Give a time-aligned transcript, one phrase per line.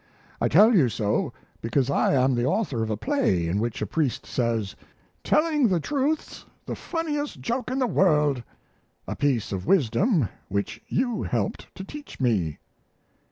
[0.41, 1.31] I tell you so
[1.61, 4.75] because I am the author of a play in which a priest says,
[5.23, 8.41] "Telling the truth's the funniest joke in the world,"
[9.07, 12.57] a piece of wisdom which you helped to teach me.